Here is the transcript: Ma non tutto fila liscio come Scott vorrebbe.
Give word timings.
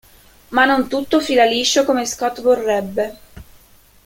Ma 0.47 0.65
non 0.65 0.87
tutto 0.87 1.19
fila 1.19 1.43
liscio 1.45 1.85
come 1.85 2.07
Scott 2.07 2.41
vorrebbe. 2.41 3.17